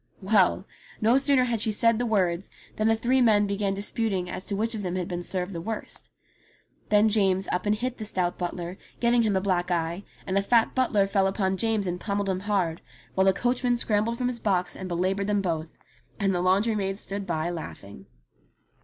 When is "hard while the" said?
12.39-13.31